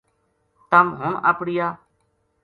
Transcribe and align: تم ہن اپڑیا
تم 0.69 0.87
ہن 0.99 1.13
اپڑیا 1.29 1.67